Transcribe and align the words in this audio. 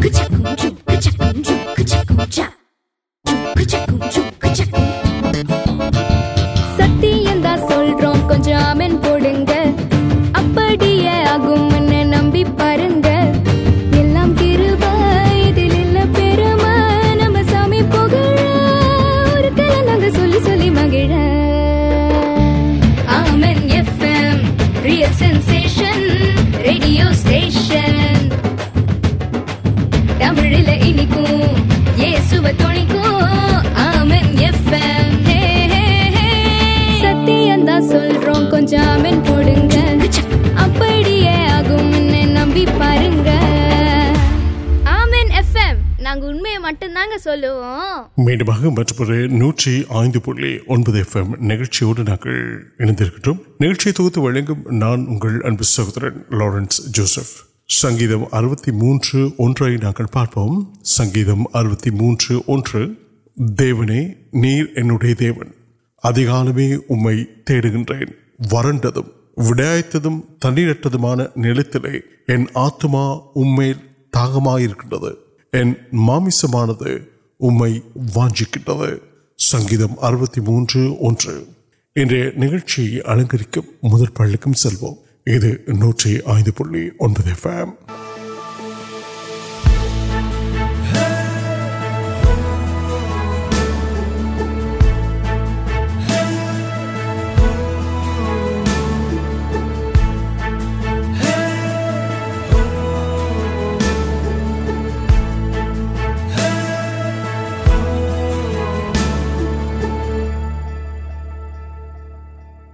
مکچی 0.00 0.24
مجھے 0.34 0.68
مجھے 0.88 1.10
مکمل 1.16 2.14
مجھے 3.92 4.22
مجھ 4.42 4.62
پہ 4.70 5.09
سہدر 55.62 56.10
لارنس 56.30 56.80
سنگتی 57.68 58.06
موپتی 61.24 61.90
موڈ 61.90 62.94
வறண்டதும் 68.49 69.11
விடாய்த்ததும் 69.41 70.19
தண்ணீரற்றதுமான 70.45 71.27
நிலத்திலே 71.35 71.93
என் 72.27 72.47
ஆத்துமா 72.57 73.05
உம்மேல் 73.35 73.81
தாகமாயிருக்கின்றது 74.17 75.11
என் 75.53 75.73
மாமிசமானது 76.07 76.91
உம்மை 77.39 77.71
வாஞ்சிக்கின்றது 78.15 78.89
சங்கீதம் 79.39 79.95
அறுபத்தி 79.99 80.41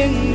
tengo 0.06 0.35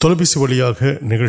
تع 0.00 0.14
پی 0.14 0.24
نکل 1.02 1.28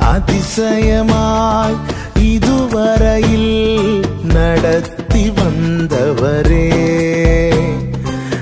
اتشم 0.01 1.11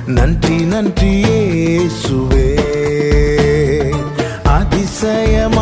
نن 0.07 0.31
نن 0.69 0.87
سو 2.03 2.29
اتنا 4.45 5.58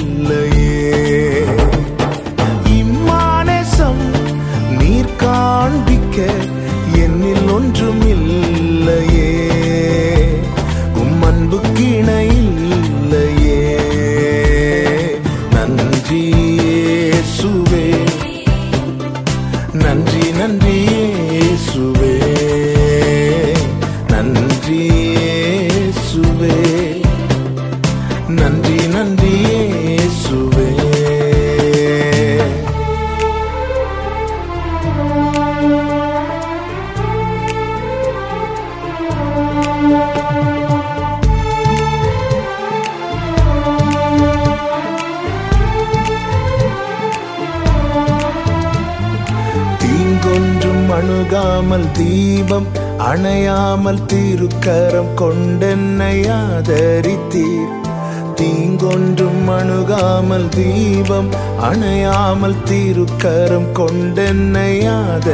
تیم 62.49 63.73
کنڈیات 63.73 65.27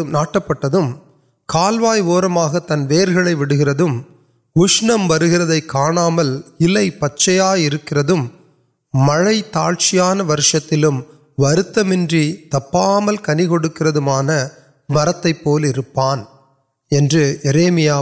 ناٹ 0.08 0.38
پہ 0.48 0.78
کالوائے 1.50 2.02
وور 2.02 2.24
تنگ 2.60 2.88
اشمے 4.60 4.96
کاچیاں 7.00 7.56
مل 8.94 9.42
تاشان 9.52 10.22
وشت 10.22 10.74
من 11.86 12.06
تبامل 12.52 13.16
کنکرانے 13.26 14.00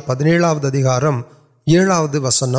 پہ 0.07 0.23
نیو 0.23 1.83
ہودار 1.91 2.19
وسنگ 2.19 2.55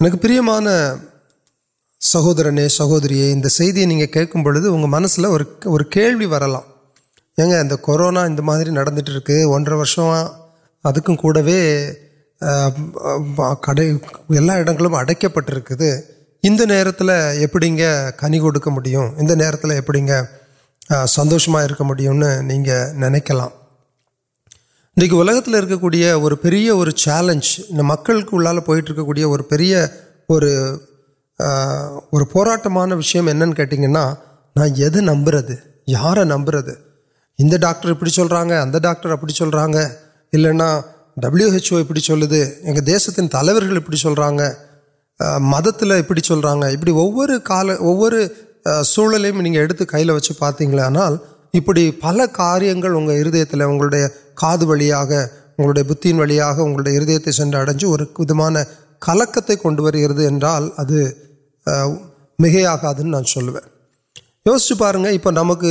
ان 0.00 0.10
کو 0.10 0.16
پران 0.16 0.66
سہو 2.00 2.32
سہوری 2.68 3.34
نہیں 3.34 4.06
کھوگ 4.06 4.86
منسل 4.86 5.24
وش 5.24 5.86
ادو 10.84 11.00
کڑا 11.04 11.40
اڑک 14.92 15.24
پٹر 15.34 15.58
کنک 15.60 16.60
میل 16.62 16.90
سندوش 21.06 21.48
کر 21.48 21.92
نہیں 22.42 22.64
نکلکل 24.96 25.54
ان 25.56 25.78
کی 25.80 26.04
اور 26.04 26.32
پھر 26.32 26.54
اور 26.70 26.90
چیلنج 26.96 27.60
انکل 27.70 28.20
پہ 28.60 28.72
اور 30.28 32.22
پورا 32.24 32.54
وشیم 32.94 33.28
کھانا 33.54 33.86
نا 34.56 35.00
نمبر 35.00 35.34
یار 35.86 36.24
نمبر 36.24 36.54
ان 37.38 37.48
ڈاکٹر 37.60 37.90
ابھی 37.90 38.10
چل 38.10 38.26
رہا 38.26 38.44
ہے 38.44 38.58
اگر 38.58 38.78
ڈاکٹر 38.78 39.10
ابھی 39.10 39.32
چل 39.32 39.48
رہا 39.48 39.66
اِلنا 40.32 40.68
ڈبلیوچ 41.22 41.72
ابھی 41.72 42.00
چلے 42.00 42.26
دیشتی 42.86 43.26
تلو 43.28 43.58
گیل 43.60 43.78
مدت 45.52 45.82
ابھی 45.82 46.20
چل 46.20 46.38
رہا 46.38 46.66
ہے 46.66 46.74
ابھی 46.74 46.92
وہ 46.92 48.10
سمجھے 48.84 49.84
کئی 49.88 50.10
وچ 50.10 50.30
پتہ 50.38 50.64
ابھی 51.54 51.90
پل 52.00 52.20
کار 52.32 52.62
اگر 52.62 52.94
ہر 53.08 53.26
ادے 53.26 53.44
کا 54.34 54.54
بتنیا 55.88 56.50
ہرجی 56.52 57.86
اور 57.86 58.00
کلکت 59.02 59.50
کنوال 59.62 59.96
ادھر 60.78 61.06
مان 62.38 63.24
چلو 63.24 63.52
یوس 64.46 64.72
نمک 65.26 65.64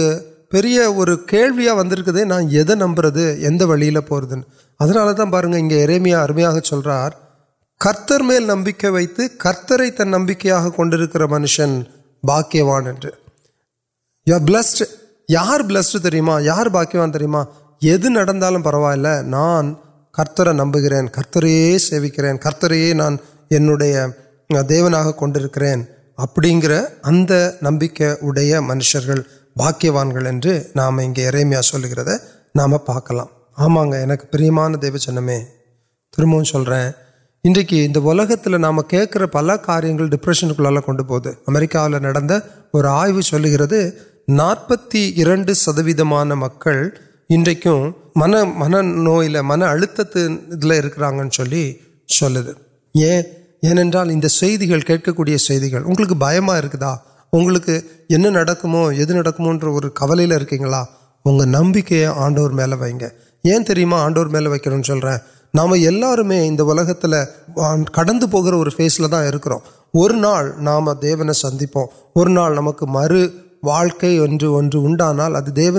ونک 0.53 2.15
دے 2.15 2.23
نا 2.23 2.39
یمر 2.39 3.05
واپگیا 5.85 7.09
کرتر 7.79 8.21
میل 8.21 8.43
نمک 8.43 8.85
و 8.89 8.99
تن 9.97 10.07
نمک 10.07 10.47
منشن 11.29 11.81
باقی 12.23 12.61
پلس 14.27 14.83
یار 15.29 15.59
پیلسڈ 15.59 16.15
یار 16.41 16.65
باقی 16.65 16.97
ادھر 16.97 18.57
پروا 18.63 18.95
لان 18.95 19.73
کرتر 20.13 20.53
نمبر 20.53 21.07
کرتر 21.07 21.43
سیکر 21.77 22.25
نانڈے 22.93 23.95
دےوکر 24.69 25.65
ابھی 26.17 26.61
ات 27.03 27.31
نمک 27.61 28.01
منشر 28.61 29.21
باقی 29.57 29.89
وانے 29.89 30.59
نام 30.75 30.99
ارمیا 30.99 31.61
سلک 31.61 31.91
گرد 31.91 32.09
نام 32.55 32.77
پارکل 32.77 33.19
آمان 33.57 33.91
پر 34.21 34.37
تربی 36.13 36.43
چل 36.43 36.63
رہے 36.63 36.91
انہیں 37.45 38.57
نام 38.57 38.81
کھیل 38.81 39.25
پل 39.31 39.51
کاریہ 39.63 40.07
ڈیپرش 40.11 40.43
ہے 40.43 41.29
امریکہ 41.47 41.77
اور 42.73 42.83
آئیں 42.83 43.21
سلکہ 43.21 43.89
ناپتی 44.29 45.23
سدویمان 45.55 46.31
مکمل 46.35 46.89
من 48.15 48.31
من 48.55 49.03
نو 49.03 49.21
من 49.43 49.63
اُتلے 49.63 50.81
چلی 51.31 51.73
سو 52.09 52.27
ایسے 52.95 54.57
بھمکا 55.61 56.95
اگو 57.33 57.49
لے 57.49 57.59
کر 61.81 62.05
آڈر 62.15 62.49
میل 62.49 62.73
ویگے 62.73 63.07
ایڈویر 63.43 63.85
میل 64.25 64.47
واحم 64.47 64.63
ایک 67.79 69.41
کڑپ 69.43 69.67
اور 69.93 70.11
نام 70.59 70.89
دیونے 71.01 71.33
سندر 71.33 72.27
نمک 72.27 72.83
مر 72.87 73.13
واڑک 73.63 74.01
دیوت 74.01 75.77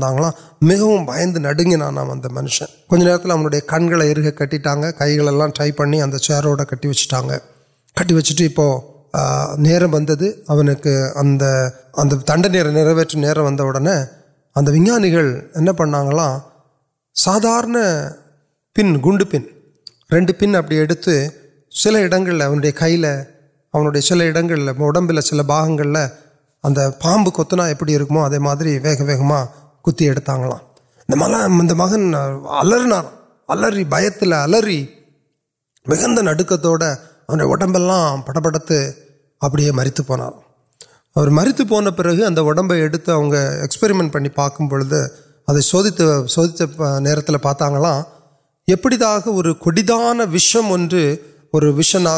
ویند 0.62 1.36
نڑیں 1.36 1.76
نا 1.76 1.90
منشن 2.32 2.74
کچھ 2.88 3.00
نیو 3.00 3.48
ٹے 3.48 3.60
کنگ 3.66 3.92
ارک 3.92 4.36
کٹا 4.38 4.74
کے 4.74 4.92
کئی 4.98 5.18
گا 5.18 5.46
ٹری 5.54 5.72
پڑی 5.72 6.00
اگر 6.02 6.18
چیرو 6.18 6.56
کٹ 6.64 6.86
وچا 6.86 7.20
کٹ 7.96 8.12
ویچ 8.12 8.42
نر 9.58 9.84
ون 9.92 10.04
نر 12.66 12.92
نچ 12.94 13.16
نا 13.16 13.94
اب 14.56 14.68
وان 14.68 15.72
پان 15.72 15.94
سادار 17.16 17.64
پن 18.76 18.94
گن 19.04 19.24
پین 19.24 19.42
رن 20.12 20.54
ابھی 20.54 20.78
ایسے 20.78 21.16
سر 21.72 21.94
یہ 21.94 22.70
کئی 22.76 23.02
چل 24.00 24.20
گڑ 24.20 24.58
ساپ 26.64 27.26
کتنا 27.34 27.64
ابھی 27.64 28.38
میری 28.38 28.78
وغیرہ 28.78 29.16
کتنا 29.84 30.14
ان 35.88 36.38
کے 36.42 36.56
انہیں 37.28 38.22
پٹ 38.26 38.36
پڑتے 38.44 39.05
اب 39.42 39.54
مریت 39.74 40.00
پونا 40.06 40.28
اب 41.16 41.28
مریت 41.28 41.60
پونے 41.68 41.90
پھر 41.90 42.06
اڑب 42.38 42.72
اتر 42.72 43.34
ایکسپریمنٹ 43.60 44.12
پی 44.12 44.28
پھر 44.28 45.60
سوتے 45.60 45.90
چوزت 46.28 46.62
ناتران 47.00 47.74
وشما 50.32 52.16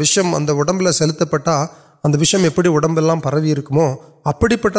وشم 0.00 0.34
ادم 0.34 0.90
سلت 0.90 1.22
پہ 1.30 1.50
ابھی 2.04 2.68
اڑبلان 2.68 3.20
پرویم 3.20 3.78
ابھی 4.24 4.56
پانچ 4.56 4.76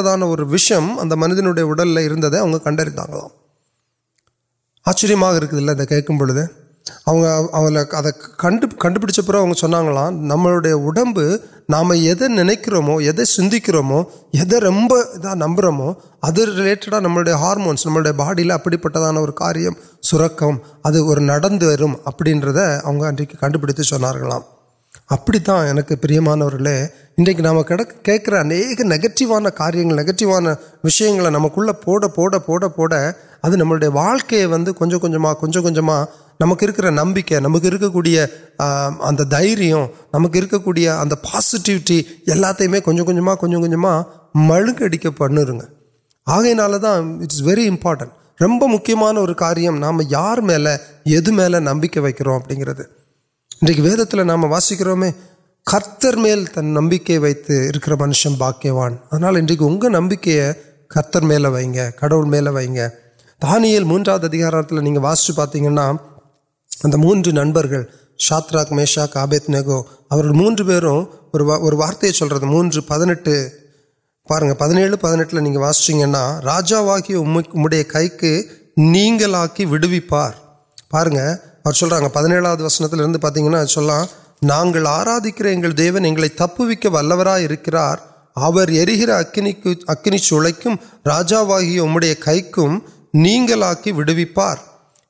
وشم 0.51 0.85
اڑ 0.99 2.57
کنریتا 2.57 3.03
آچرم 4.85 5.25
کڑدے 5.51 6.45
کنپڑنا 8.39 9.45
نوب 10.21 11.19
نام 11.67 11.91
نرم 11.93 12.99
سرمو 13.25 13.65
رما 13.71 14.01
نمبر 15.35 15.65
ادھر 16.23 16.49
ریلٹڈا 16.55 16.99
نمارس 16.99 17.85
نمڈل 17.87 18.51
ابھی 18.51 18.77
پہان 18.77 19.31
کاریہ 19.31 19.69
ابھی 20.83 21.19
نرم 21.19 21.93
ابھی 22.05 23.25
کنپڑی 23.33 23.83
چھوار 23.83 24.15
ابھی 25.09 25.39
تاکہ 25.39 25.95
پرام 25.95 27.61
کنیک 27.63 28.81
نگٹیوان 28.81 29.45
کاریہ 29.55 29.85
نگٹیشی 29.85 31.11
نمک 31.29 31.59
پوڑپ 31.85 32.81
اب 33.43 33.55
نمک 33.55 33.83
کچھ 34.77 34.95
کچھ 35.01 35.57
کچھ 35.57 35.79
نمک 36.41 36.63
نمک 36.83 37.31
نمک 37.31 37.65
كو 37.93 38.01
ديريم 38.01 39.85
نمک 40.13 40.37
كوڈ 40.63 40.79
پسٹىوٹى 41.23 42.01
يہتيے 42.27 42.67
ميں 42.67 42.79
كچم 42.79 43.03
كچھ 43.05 43.19
ميں 43.25 43.35
كچھ 43.41 43.75
ميں 43.75 44.01
ملک 44.47 44.81
پہلت 45.17 46.85
اٹس 46.85 47.41
و 47.41 47.45
وريارنٹ 47.47 48.03
روپ 48.39 48.63
مكيمر 48.63 49.33
كاريرم 49.33 49.75
نام 49.75 50.01
يار 50.01 50.41
ميل 50.41 50.67
يد 51.07 51.29
ميل 51.29 51.63
نمک 51.63 51.97
و 51.97 52.11
كرىكر 52.11 52.85
اند 53.61 54.01
ٹرام 54.11 54.43
واسكريں 54.43 55.11
كرتر 55.67 56.15
ميل 56.15 56.45
تن 56.45 56.65
نمک 56.65 57.11
وك 57.23 57.51
كر 57.83 57.95
منشن 57.95 58.35
باقيوان 58.35 58.95
آنا 59.13 59.29
انجکى 59.29 59.65
اُن 59.65 59.91
نمک 59.91 60.29
كرتر 60.91 61.21
ميل 61.21 61.45
وائیں 61.45 61.73
گيں 61.73 61.81
گيں 61.81 61.99
كڑ 61.99 62.13
ميل 62.25 62.47
وائیں 62.47 62.75
دانيل 63.41 63.83
موڑا 63.83 64.17
واسچہ 65.01 65.33
پاتى 65.37 65.67
ہنہ 65.67 65.91
اگر 66.83 66.97
موجود 66.97 67.37
شاتراک 68.19 68.71
میشا 68.73 69.05
آبد 69.13 69.49
نو 69.49 69.81
موجود 70.33 70.69
وارت 71.73 72.05
چل 72.13 72.27
رہا 72.27 72.37
ہے 72.37 72.45
موجود 72.45 72.87
پہنچے 72.87 73.47
پارن 74.29 74.53
پہ 74.53 74.95
پہنٹل 75.01 75.57
وسیع 75.57 76.05
راجا 76.45 76.79
واحد 76.79 77.11
کئی 77.89 79.65
ویوپار 79.65 80.31
پارنگ 80.91 81.17
اور 81.65 81.73
چل 81.73 81.87
رہا 81.87 82.07
پہنا 82.07 82.53
وسنت 82.59 83.21
پاتی 83.21 83.41
آرا 84.87 85.17
دیکھ 85.23 85.37
کرے 85.37 86.27
تپورا 86.37 87.35
کرنی 89.23 90.17
چولہی 90.17 90.51
کئی 92.19 92.41
وار 94.35 94.57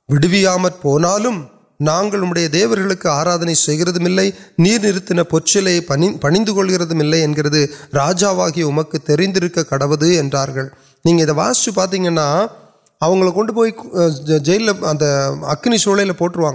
ویڈیام 0.09 0.67
پونا 0.81 1.17
نام 1.81 2.09
دی 2.47 2.63
آرا 3.09 3.35
نچ 3.37 3.69
پنی 5.87 6.09
پنی 6.21 6.39
دے 6.39 6.51
گیا 6.53 7.65
راجا 7.93 8.31
کڑوش 9.69 11.69
پاتا 11.75 11.97
کن 13.35 13.53
پوئی 13.53 13.71
جیل 14.45 14.69
اکنی 14.69 15.77
سولہ 15.77 16.11
پٹروا 16.17 16.51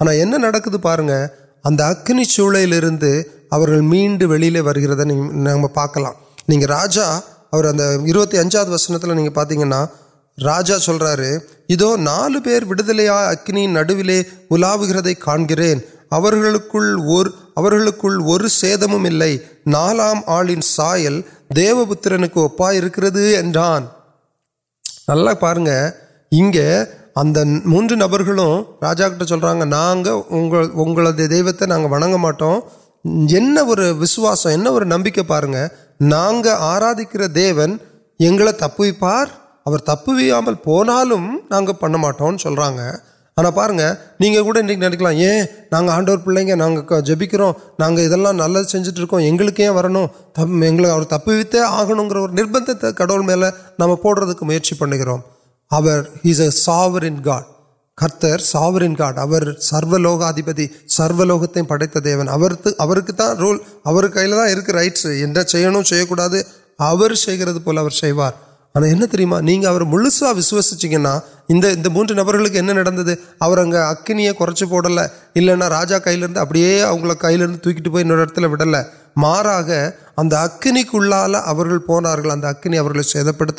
آنا 0.00 0.10
اگر 0.10 1.80
اکنی 1.80 2.24
چولہے 2.24 2.80
میڈ 3.82 4.22
واقع 4.60 6.10
وسنت 8.68 9.04
پاتی 9.34 9.56
راجا 10.38 10.78
سلر 10.78 11.22
ادو 11.72 11.96
نالدیا 11.96 13.18
اگن 13.18 13.70
نو 13.70 13.82
کا 18.00 18.48
سیدم 18.50 19.06
نالام 19.66 20.18
آلنگ 20.26 20.60
سائل 20.60 21.20
دیوپر 21.56 22.16
کی 22.88 23.02
موجود 27.64 27.92
نبراجر 27.92 29.08
دیں 31.20 31.42
ونگاسم 31.42 32.36
نمک 36.00 36.48
آرا 36.48 36.92
دیکھ 36.98 37.12
کر 37.12 37.26
تپ 39.66 40.08
ویم 40.08 40.54
پونا 40.54 41.02
پڑ 41.80 41.90
مٹھے 41.90 42.36
سل 42.38 42.56
پاگ 43.50 43.70
انڈور 45.72 46.16
پہلے 46.18 47.00
جبکہ 47.00 47.36
ناجرک 47.78 49.60
وپ 51.12 51.28
وی 51.28 51.58
آگوں 51.58 52.08
کٹو 52.96 53.22
نام 53.78 53.94
پڑ 53.96 54.16
گرو 54.90 55.16
ساورن 58.42 58.94
سرو 59.60 59.98
لوگا 59.98 60.30
دھیپتی 60.30 60.66
سرو 60.88 61.24
لوگ 61.24 61.44
تیم 61.44 61.64
پڑت 61.64 61.96
رواںس 66.98 67.28
پولیو 67.64 68.30
آنا 68.74 69.84
ملسا 69.84 70.30
وشن 70.30 70.96
موجود 71.50 72.10
نبرک 72.10 72.56
اکنیا 73.74 74.32
کواجا 74.32 75.98
کئی 75.98 76.16
لوگ 76.16 76.38
ابڑی 76.38 76.62
عورت 76.80 77.60
تک 77.62 77.86
پہنچا 77.86 79.48
اگر 79.48 79.88
اکنی 80.34 80.82
پنار 81.86 83.02
سید 83.02 83.38
پڑ 83.38 83.50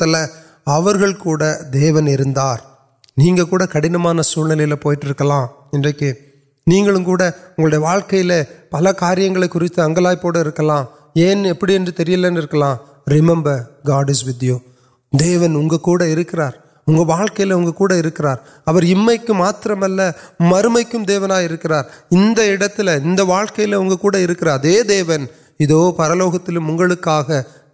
دی 1.72 1.90
کڑنوان 3.70 4.22
سٹرکے 4.22 6.12
نہیں 6.66 6.86
پل 8.70 8.86
کار 8.98 9.16
کنگا 9.16 10.14
کرڈ 13.82 14.10
தேவன் 15.13 15.55
உங்கள் 15.55 15.79
கூட 15.79 16.01
இருக்கிறார் 16.07 16.57
உங்கள் 16.85 17.05
வாழ்க்கையில் 17.05 17.57
உங்கள் 17.57 17.79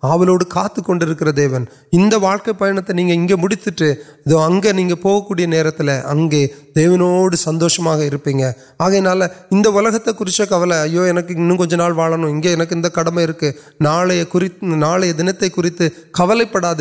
آلوڈر 0.02 1.30
دیون 1.30 1.64
ان 1.92 2.10
پہ 2.58 2.64
ان 2.64 2.78
سندوگی 7.36 8.40
آگے 8.78 9.00
نال 9.00 9.22
ان 9.22 9.62
کبل 9.62 10.72
اوکے 10.72 11.10
انجنا 11.10 11.86
واڑک 11.86 12.24
کڑکے 12.94 13.50
نالے 13.80 15.12
دن 15.12 15.32
تو 15.32 15.84
کبل 16.12 16.44
پڑاد 16.44 16.80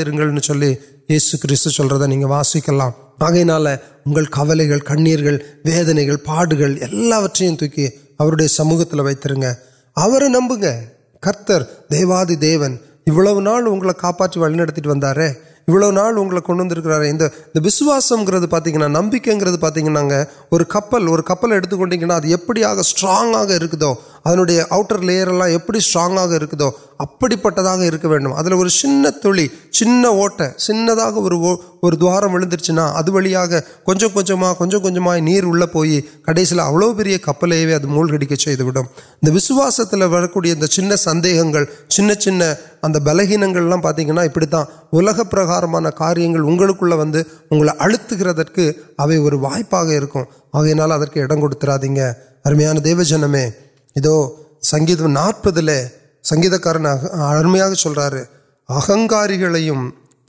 یس 1.10 1.36
کلر 1.42 2.24
واسکل 2.24 2.82
آگے 2.82 3.44
نال 3.44 3.68
انگر 3.68 4.24
ودنے 5.66 6.06
کے 6.06 6.16
پاڑی 6.26 7.56
تھی 7.58 8.48
سموت 8.48 8.94
وبتر 8.94 9.34
دیواد 11.92 12.30
دی 12.42 12.58
இவ்வளவு 13.10 13.42
நாள் 13.42 13.66
உங்களை 13.66 13.94
காப்பாற்றி 13.98 14.38
வழிநடத்திட்டு 14.40 14.92
வந்தாரு 14.92 15.28
இவ்வளவு 15.68 15.94
நாள் 15.94 16.16
உங்களை 16.16 16.40
கொண்டு 16.42 16.64
வந்திருக்கிறாரு 16.64 17.06
இந்த 17.06 17.26
இந்த 17.46 17.60
விசுவாசங்கிறது 17.60 18.48
பார்த்தீங்கன்னா 18.50 18.88
நம்பிக்கைங்கிறது 18.92 19.58
பார்த்தீங்கன்னாங்க 19.62 20.16
ஒரு 20.50 20.64
கப்பல் 20.66 21.08
ஒரு 21.08 21.24
கப்பல் 21.24 21.56
எடுத்துக்கொண்டிங்கன்னா 21.56 22.16
அது 22.16 22.30
எப்படியாக 22.30 22.86
ஸ்ட்ராங்காக 22.90 23.52
இருக்குதோ 23.54 23.92
அதனுடைய 24.24 24.60
அவுட்டர் 24.70 25.04
லேயரெல்லாம் 25.04 25.54
எப்படி 25.54 25.80
ஸ்ட்ராங்காக 25.80 26.34
இருக்குதோ 26.34 26.70
அப்படிப்பட்டதாக 27.00 27.84
இருக்க 27.86 28.08
வேண்டும் 28.08 28.36
அதில் 28.36 28.56
ஒரு 28.56 28.72
சின்ன 28.76 29.12
தொழில் 29.18 29.54
சின்ன 29.72 30.12
ஓட்டை 30.16 30.48
சின்னதாக 30.68 31.22
ஒரு 31.22 31.38
اور 31.82 31.94
دارچہ 31.94 32.72
ادا 32.72 33.60
کچھ 33.84 34.04
کچھ 34.14 34.32
کچھ 34.76 35.00
پوی 35.72 36.00
کڑ 36.26 36.38
سیلوپری 36.46 37.18
کپل 37.18 37.54
موڑک 37.86 38.34
وغیرہ 39.22 40.26
ان 40.36 40.68
چین 40.68 40.96
سندہ 40.96 41.64
چین 41.88 42.12
چین 42.20 42.42
اتہینگل 42.84 43.82
پاتی 43.84 44.10
ابھی 44.12 44.46
تا 44.46 44.64
پرکار 45.24 45.64
کاریہ 45.98 46.28
ویسے 48.32 49.20
وہ 49.20 49.40
وائپ 49.42 49.76
آپ 49.76 51.14
کے 51.14 51.24
ارمیاں 52.46 52.74
دیو 52.74 53.04
جنم 53.04 53.36
ادو 53.96 54.16
سنگلے 54.64 55.82
سنگکار 56.24 56.76
چل 57.74 57.92
رہا 57.92 58.08
ہے 58.08 58.24
اہمار 58.70 59.30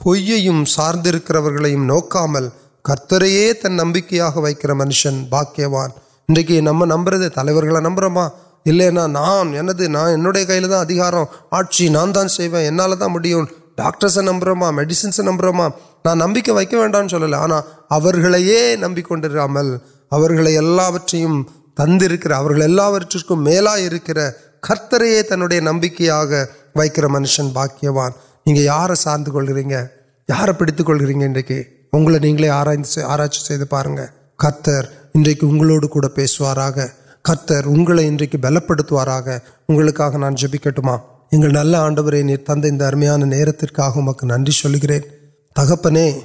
پو 0.01 0.15
سارک 0.67 1.31
یعنی 1.31 1.75
نوکام 1.77 2.37
کمکر 3.63 4.73
منشن 4.73 5.25
باقی 5.31 5.65
انٹکی 5.65 6.61
نمب 6.61 6.85
نمبر 6.85 7.29
تلو 7.29 7.81
نمبر 7.81 8.09
ناندہ 8.67 10.45
کئی 10.49 10.61
لانا 10.61 11.25
آج 11.51 11.83
نان 11.91 12.29
سوال 12.29 12.99
تا 13.01 13.07
مرس 13.07 14.19
نمبر 14.19 14.55
میڈنس 14.71 15.21
نمبرمان 15.21 15.71
نا 16.05 16.15
نمک 16.15 16.51
وڈل 16.51 17.35
آنا 17.35 17.61
نمکر 18.79 19.47
ملک 19.49 20.13
ویم 20.13 21.43
تک 21.77 23.31
ویلکے 23.31 24.15
تنڈیا 25.29 25.61
نمکیا 25.61 26.23
منشن 27.09 27.49
باقی 27.49 27.89
نا 28.46 29.85
جبکٹ 40.31 40.81
نل 41.33 41.74
آڈو 41.74 42.11
تند 42.46 42.64
انہوں 42.64 43.18
نے 43.18 43.26
نرگرین 43.26 43.53
تک 43.53 43.81
اپنے 45.81 46.20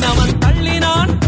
سہوار 0.00 1.27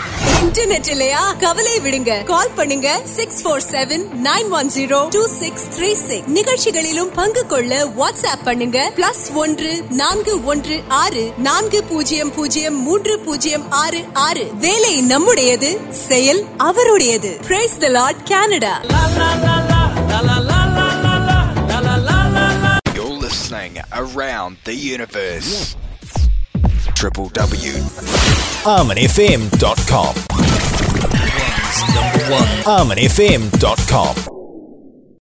انٹرا 0.25 1.33
کال 2.27 2.47
موجود 4.47 4.91
number 15.01 15.35
Triple 27.01 27.29
W. 27.29 27.73
ArmonFM.com. 28.63 30.15
Number 31.95 32.23
one. 32.29 32.47
ArmonFM.com. 32.63 34.40